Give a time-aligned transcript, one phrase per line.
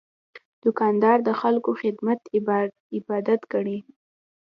[0.63, 2.19] دوکاندار د خلکو خدمت
[2.97, 3.79] عبادت ګڼي.